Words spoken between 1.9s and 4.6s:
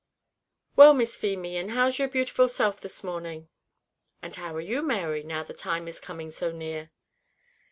your beautiful self this morning?" "And how are